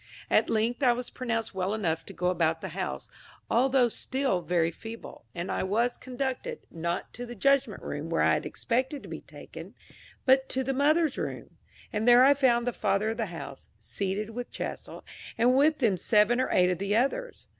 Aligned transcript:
At 0.31 0.49
length 0.49 0.81
I 0.81 0.93
was 0.93 1.11
pronounced 1.11 1.53
well 1.53 1.75
enough 1.75 2.07
to 2.07 2.11
go 2.13 2.29
about 2.29 2.61
the 2.61 2.69
house, 2.69 3.07
although 3.51 3.87
still 3.87 4.41
very 4.41 4.71
feeble, 4.71 5.25
and 5.35 5.51
I 5.51 5.61
was 5.61 5.95
conducted, 5.95 6.65
not 6.71 7.13
to 7.13 7.23
the 7.23 7.35
judgment 7.35 7.83
room, 7.83 8.09
where 8.09 8.23
I 8.23 8.33
had 8.33 8.43
expected 8.43 9.03
to 9.03 9.09
be 9.09 9.21
taken, 9.21 9.75
but 10.25 10.49
to 10.49 10.63
the 10.63 10.73
Mother's 10.73 11.19
Room; 11.19 11.51
and 11.93 12.07
there 12.07 12.23
I 12.23 12.33
found 12.33 12.65
the 12.65 12.73
father 12.73 13.11
of 13.11 13.17
the 13.17 13.27
house, 13.27 13.67
seated 13.77 14.31
with 14.31 14.49
Chastel, 14.49 15.05
and 15.37 15.53
with 15.55 15.77
them 15.77 15.97
seven 15.97 16.41
or 16.41 16.49
eight 16.51 16.71
of 16.71 16.79
the 16.79 16.95
others. 16.95 17.47